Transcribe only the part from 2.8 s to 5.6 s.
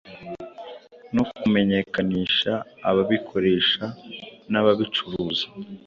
ababikoresha n’ababicuruza